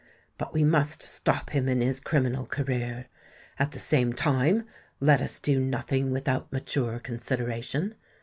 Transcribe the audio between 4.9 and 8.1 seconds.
let us do nothing without mature consideration.